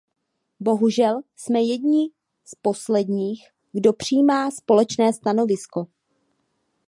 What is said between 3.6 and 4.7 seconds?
kdo přijímá